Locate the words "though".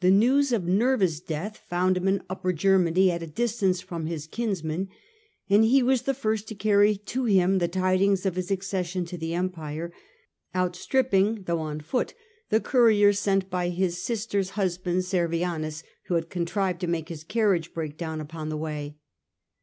11.44-11.60